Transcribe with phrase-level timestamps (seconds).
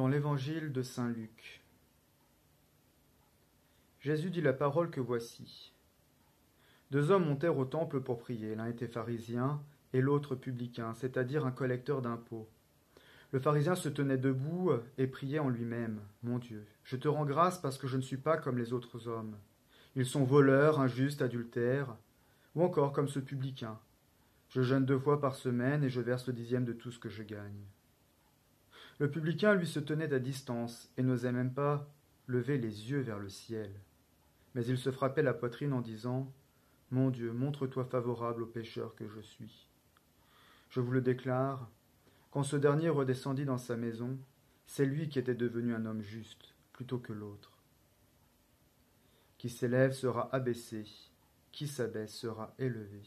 [0.00, 1.62] Dans l'évangile de Saint Luc,
[4.00, 5.74] Jésus dit la parole que voici.
[6.90, 8.54] Deux hommes montèrent au temple pour prier.
[8.54, 9.60] L'un était pharisien
[9.92, 12.48] et l'autre publicain, c'est-à-dire un collecteur d'impôts.
[13.32, 16.00] Le pharisien se tenait debout et priait en lui-même.
[16.22, 19.06] Mon Dieu, je te rends grâce parce que je ne suis pas comme les autres
[19.06, 19.36] hommes.
[19.96, 21.94] Ils sont voleurs, injustes, adultères,
[22.54, 23.78] ou encore comme ce publicain.
[24.48, 27.10] Je jeûne deux fois par semaine et je verse le dixième de tout ce que
[27.10, 27.66] je gagne.
[29.00, 31.90] Le publicain, lui, se tenait à distance et n'osait même pas
[32.26, 33.72] lever les yeux vers le ciel.
[34.54, 36.30] Mais il se frappait la poitrine en disant
[36.90, 39.70] Mon Dieu, montre-toi favorable au pécheur que je suis.
[40.68, 41.70] Je vous le déclare,
[42.30, 44.18] quand ce dernier redescendit dans sa maison,
[44.66, 47.52] c'est lui qui était devenu un homme juste, plutôt que l'autre.
[49.38, 50.84] Qui s'élève sera abaissé,
[51.52, 53.02] qui s'abaisse sera élevé.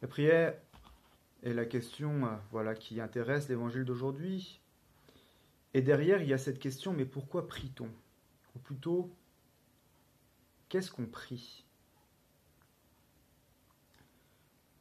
[0.00, 0.54] La prière
[1.44, 4.60] est la question euh, voilà, qui intéresse l'évangile d'aujourd'hui.
[5.74, 7.88] Et derrière, il y a cette question, mais pourquoi prie-t-on?
[8.56, 9.10] Ou plutôt,
[10.68, 11.64] qu'est-ce qu'on prie?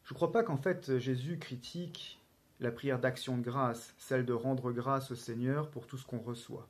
[0.03, 2.21] Je ne crois pas qu'en fait Jésus critique
[2.59, 6.19] la prière d'action de grâce, celle de rendre grâce au Seigneur pour tout ce qu'on
[6.19, 6.67] reçoit.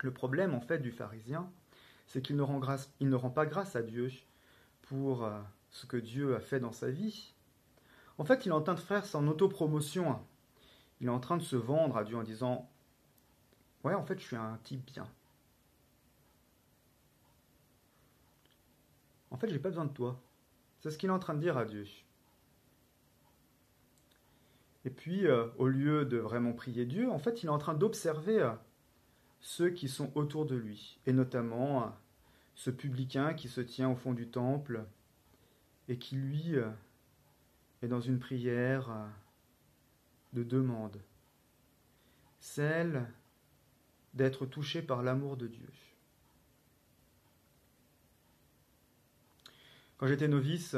[0.00, 1.50] Le problème en fait du pharisien,
[2.06, 2.42] c'est qu'il ne,
[3.14, 4.10] rend pas grâce à Dieu
[4.82, 7.34] pour euh, ce que Dieu a fait dans sa vie.
[8.18, 10.18] En fait, il est en train de faire son autopromotion.
[11.00, 12.70] Il est en train de se vendre à Dieu en disant
[13.82, 15.08] Ouais, en fait, je suis un type bien.
[19.30, 20.22] En fait, j'ai pas besoin de toi.
[20.80, 21.84] C'est ce qu'il est en train de dire à Dieu.
[24.84, 27.74] Et puis, euh, au lieu de vraiment prier Dieu, en fait, il est en train
[27.74, 28.52] d'observer euh,
[29.40, 31.86] ceux qui sont autour de lui, et notamment euh,
[32.54, 34.84] ce publicain qui se tient au fond du temple
[35.88, 36.56] et qui, lui,
[37.84, 38.90] est dans une prière
[40.32, 41.00] de demande,
[42.40, 43.06] celle
[44.14, 45.68] d'être touché par l'amour de Dieu.
[49.98, 50.76] Quand j'étais novice,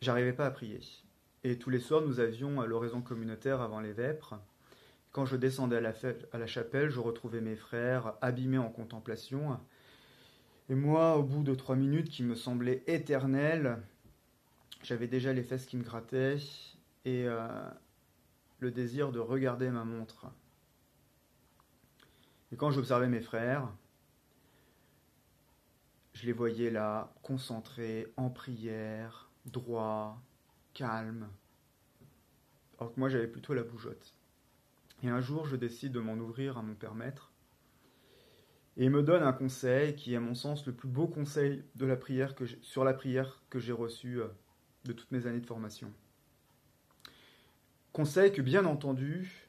[0.00, 0.80] j'arrivais pas à prier.
[1.44, 4.38] Et tous les soirs, nous avions l'oraison communautaire avant les vêpres.
[5.12, 5.94] Quand je descendais à la,
[6.32, 9.58] à la chapelle, je retrouvais mes frères abîmés en contemplation.
[10.68, 13.78] Et moi, au bout de trois minutes qui me semblaient éternelles,
[14.82, 16.38] j'avais déjà les fesses qui me grattaient
[17.04, 17.48] et euh,
[18.60, 20.26] le désir de regarder ma montre.
[22.52, 23.72] Et quand j'observais mes frères,
[26.12, 30.20] je les voyais là, concentrés, en prière, droits,
[30.72, 31.28] calmes.
[32.78, 34.14] Alors que moi, j'avais plutôt la bougeotte.
[35.02, 37.32] Et un jour, je décide de m'en ouvrir à mon père maître.
[38.76, 41.64] Et il me donne un conseil qui est, à mon sens, le plus beau conseil
[41.74, 44.28] de la prière que sur la prière que j'ai reçu euh,
[44.86, 45.92] de toutes mes années de formation.
[47.92, 49.48] Conseil que, bien entendu,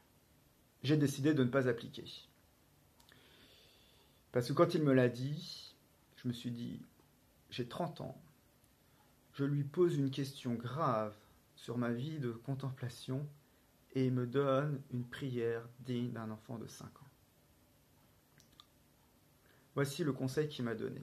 [0.83, 2.05] j'ai décidé de ne pas appliquer.
[4.31, 5.75] Parce que quand il me l'a dit,
[6.17, 6.81] je me suis dit,
[7.49, 8.21] j'ai 30 ans,
[9.33, 11.15] je lui pose une question grave
[11.55, 13.27] sur ma vie de contemplation
[13.93, 17.07] et il me donne une prière digne d'un enfant de 5 ans.
[19.75, 21.01] Voici le conseil qu'il m'a donné.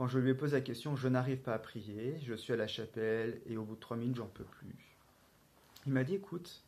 [0.00, 2.56] Quand je lui ai posé la question, je n'arrive pas à prier, je suis à
[2.56, 4.74] la chapelle et au bout de trois minutes, j'en peux plus.
[5.84, 6.64] Il m'a dit, écoute,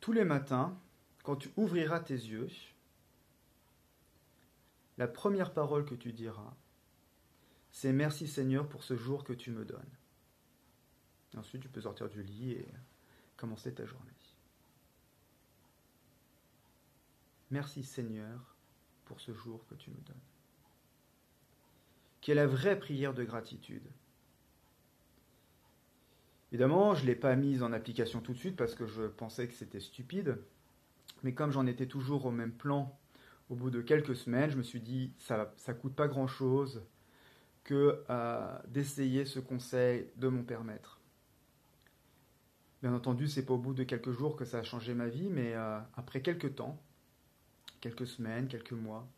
[0.00, 0.76] tous les matins,
[1.22, 2.48] quand tu ouvriras tes yeux,
[4.98, 6.56] la première parole que tu diras,
[7.70, 9.96] c'est merci Seigneur pour ce jour que tu me donnes.
[11.36, 12.66] ensuite, tu peux sortir du lit et
[13.36, 14.10] commencer ta journée.
[17.52, 18.56] Merci Seigneur
[19.04, 20.31] pour ce jour que tu me donnes.
[22.22, 23.86] Qui est la vraie prière de gratitude.
[26.52, 29.48] Évidemment, je ne l'ai pas mise en application tout de suite parce que je pensais
[29.48, 30.38] que c'était stupide.
[31.22, 32.98] Mais comme j'en étais toujours au même plan,
[33.50, 36.82] au bout de quelques semaines, je me suis dit, ça ne coûte pas grand-chose
[37.64, 41.00] que euh, d'essayer ce conseil de mon père maître.
[42.82, 45.28] Bien entendu, c'est pas au bout de quelques jours que ça a changé ma vie,
[45.28, 46.80] mais euh, après quelques temps,
[47.80, 49.08] quelques semaines, quelques mois,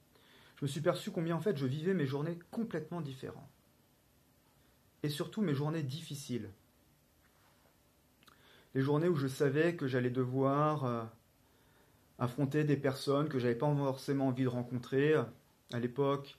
[0.64, 3.50] je me suis perçu combien en fait je vivais mes journées complètement différentes.
[5.02, 6.49] Et surtout mes journées difficiles.
[8.75, 11.05] Les journées où je savais que j'allais devoir euh,
[12.19, 15.12] affronter des personnes que j'avais pas forcément envie de rencontrer.
[15.70, 16.38] À l'époque,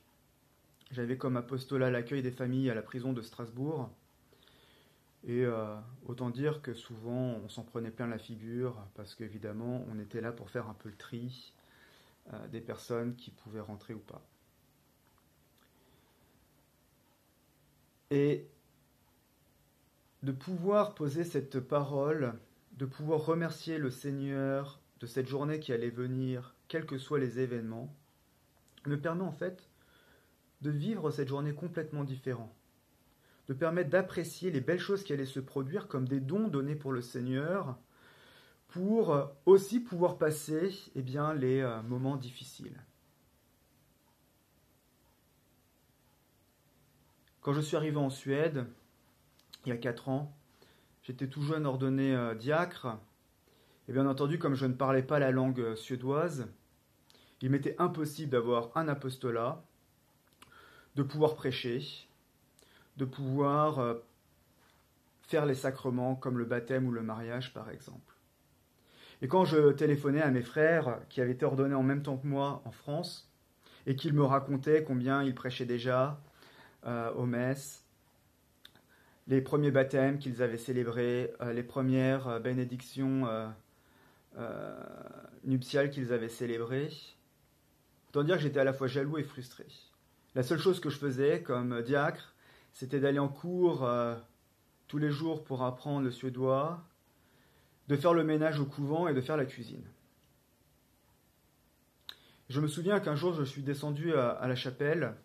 [0.89, 3.91] j'avais comme apostolat l'accueil des familles à la prison de Strasbourg.
[5.23, 5.75] Et euh,
[6.07, 10.31] autant dire que souvent on s'en prenait plein la figure parce qu'évidemment on était là
[10.31, 11.53] pour faire un peu le tri
[12.33, 14.25] euh, des personnes qui pouvaient rentrer ou pas.
[18.11, 18.47] Et
[20.23, 22.33] de pouvoir poser cette parole
[22.77, 27.39] de pouvoir remercier le Seigneur de cette journée qui allait venir, quels que soient les
[27.39, 27.95] événements,
[28.85, 29.69] me permet en fait
[30.61, 32.53] de vivre cette journée complètement différente,
[33.47, 36.91] de permettre d'apprécier les belles choses qui allaient se produire comme des dons donnés pour
[36.91, 37.77] le Seigneur,
[38.75, 42.77] pour aussi pouvoir passer eh les euh, moments difficiles.
[47.39, 48.67] Quand je suis arrivé en Suède,
[49.65, 50.35] il y a quatre ans,
[51.03, 52.97] j'étais tout jeune ordonné euh, diacre,
[53.87, 56.45] et bien entendu, comme je ne parlais pas la langue euh, suédoise,
[57.39, 59.63] il m'était impossible d'avoir un apostolat,
[60.95, 62.09] de pouvoir prêcher,
[62.97, 63.93] de pouvoir euh,
[65.21, 68.14] faire les sacrements comme le baptême ou le mariage par exemple.
[69.21, 72.27] Et quand je téléphonais à mes frères qui avaient été ordonnés en même temps que
[72.27, 73.31] moi en France,
[73.87, 76.19] et qu'ils me racontaient combien ils prêchaient déjà
[76.85, 77.85] euh, aux messes,
[79.27, 83.27] les premiers baptêmes qu'ils avaient célébrés, euh, les premières bénédictions
[85.45, 86.89] nuptiales qu'ils avaient célébrées,
[88.15, 89.65] Autant dire que j'étais à la fois jaloux et frustré.
[90.35, 92.33] La seule chose que je faisais comme diacre,
[92.71, 94.15] c'était d'aller en cours euh,
[94.87, 96.81] tous les jours pour apprendre le suédois,
[97.87, 99.85] de faire le ménage au couvent et de faire la cuisine.
[102.49, 105.15] Je me souviens qu'un jour je suis descendu à, la chapelle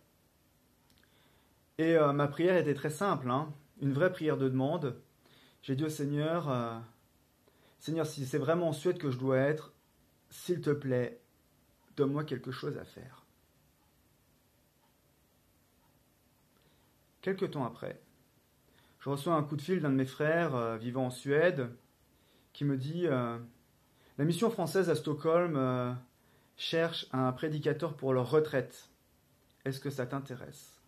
[1.79, 3.53] et euh, ma prière était très simple, hein.
[3.81, 5.01] une vraie prière de demande.
[5.63, 6.79] J'ai dit au Seigneur, euh,
[7.79, 9.73] Seigneur, si c'est vraiment en Suède que je dois être,
[10.31, 11.21] s'il te plaît,
[11.97, 13.25] donne-moi quelque chose à faire.
[17.21, 18.01] Quelque temps après,
[19.01, 21.71] je reçois un coup de fil d'un de mes frères euh, vivant en Suède
[22.53, 23.39] qui me dit euh,
[24.19, 25.93] La mission française à Stockholm euh,
[26.57, 28.89] cherche un prédicateur pour leur retraite.
[29.65, 30.81] Est-ce que ça t'intéresse?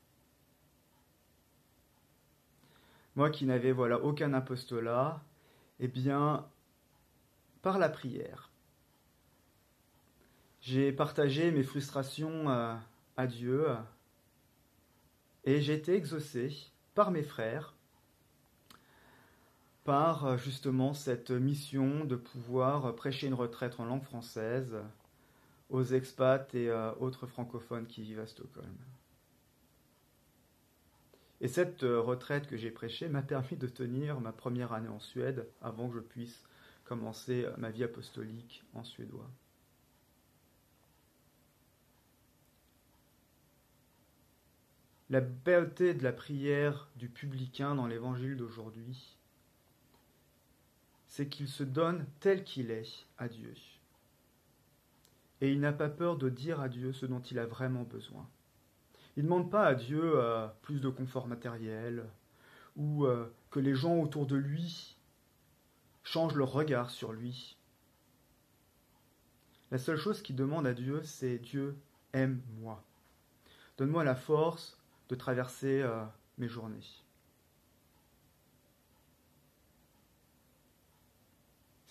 [3.15, 5.21] Moi qui n'avais voilà aucun apostolat,
[5.81, 6.47] eh bien,
[7.61, 8.51] par la prière,
[10.61, 12.75] j'ai partagé mes frustrations euh,
[13.17, 13.67] à Dieu
[15.45, 17.75] et j'ai été exaucé par mes frères
[19.85, 24.77] par euh, justement cette mission de pouvoir prêcher une retraite en langue française
[25.71, 28.77] aux expats et euh, autres francophones qui vivent à Stockholm.
[31.41, 35.49] Et cette retraite que j'ai prêchée m'a permis de tenir ma première année en Suède
[35.61, 36.45] avant que je puisse
[36.85, 39.29] commencer ma vie apostolique en suédois.
[45.13, 49.19] la beauté de la prière du publicain dans l'évangile d'aujourd'hui,
[51.13, 53.53] c'est qu'il se donne tel qu'il est à Dieu.
[55.43, 58.27] Et il n'a pas peur de dire à Dieu ce dont il a vraiment besoin.
[59.15, 62.07] Il ne demande pas à Dieu euh, plus de confort matériel
[62.77, 64.97] ou euh, que les gens autour de lui
[66.03, 67.59] changent leur regard sur lui.
[69.71, 71.77] La seule chose qu'il demande à Dieu, c'est Dieu,
[72.15, 72.83] aime-moi.
[73.77, 74.81] Donne-moi la force
[75.11, 76.07] de traverser euh,
[76.39, 77.02] mes journées.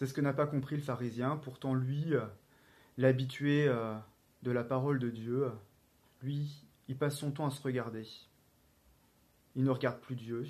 [0.01, 2.25] C'est ce que n'a pas compris le pharisien, pourtant lui, euh,
[2.97, 3.95] l'habitué euh,
[4.41, 5.51] de la parole de Dieu,
[6.23, 8.07] lui, il passe son temps à se regarder.
[9.55, 10.47] Il ne regarde plus Dieu,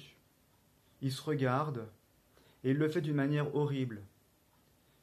[1.01, 1.86] il se regarde,
[2.63, 4.01] et il le fait d'une manière horrible.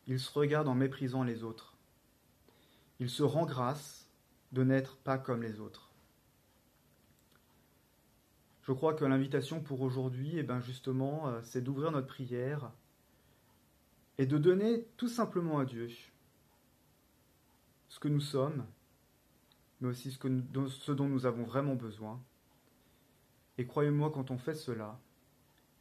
[0.07, 1.77] Il se regarde en méprisant les autres.
[3.01, 4.09] Il se rend grâce
[4.53, 5.93] de n'être pas comme les autres.
[8.63, 12.73] Je crois que l'invitation pour aujourd'hui, eh ben justement, euh, c'est d'ouvrir notre prière
[14.19, 15.89] et de donner tout simplement à Dieu
[17.89, 18.67] ce que nous sommes,
[19.81, 22.21] mais aussi ce, dont nous avons vraiment besoin.
[23.57, 25.01] Et croyez-moi, quand on fait cela,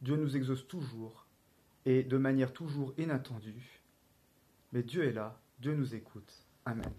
[0.00, 1.26] Dieu nous exauce toujours
[1.84, 3.82] et de manière toujours inattendue.
[4.72, 6.32] Mais Dieu est là, Dieu nous écoute.
[6.64, 6.92] Amen.